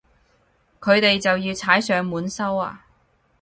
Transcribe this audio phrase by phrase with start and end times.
[0.79, 2.87] 佢哋就要踩上門收啊